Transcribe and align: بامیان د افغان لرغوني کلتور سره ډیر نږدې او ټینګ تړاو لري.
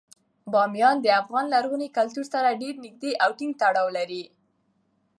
بامیان 0.51 0.97
د 1.01 1.07
افغان 1.21 1.45
لرغوني 1.53 1.89
کلتور 1.97 2.25
سره 2.33 2.57
ډیر 2.61 2.75
نږدې 2.85 3.11
او 3.23 3.29
ټینګ 3.37 3.53
تړاو 3.61 3.87
لري. 3.97 4.23